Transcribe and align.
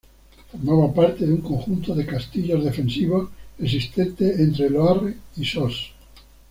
Formaba 0.51 0.91
parte 0.91 1.27
de 1.27 1.31
un 1.31 1.41
conjunto 1.41 1.93
de 1.93 2.07
castillos 2.07 2.65
defensivos 2.65 3.29
existentes 3.59 4.39
entre 4.39 4.67
Loarre 4.71 5.15
y 5.37 5.45
Sos. 5.45 5.93